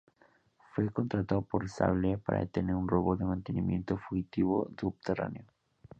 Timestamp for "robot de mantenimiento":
2.87-3.97